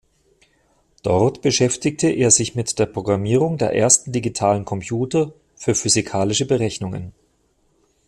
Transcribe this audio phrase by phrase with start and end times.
[1.03, 7.13] Dort beschäftigte er sich mit der Programmierung der ersten digitalen Computer für physikalische Berechnungen.